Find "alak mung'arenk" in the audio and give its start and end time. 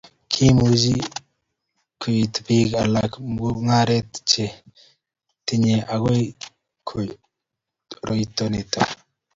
2.83-4.11